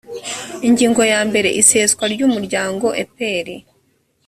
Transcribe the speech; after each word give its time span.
ingingo 0.67 1.01
ya 1.11 1.19
mbere 1.29 1.49
iseswa 1.61 2.03
ry 2.13 2.21
umuryango 2.27 2.87
epr 3.03 3.47